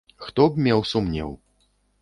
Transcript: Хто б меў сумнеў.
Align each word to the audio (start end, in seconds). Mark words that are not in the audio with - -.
Хто 0.23 0.47
б 0.55 0.65
меў 0.67 0.81
сумнеў. 0.93 1.37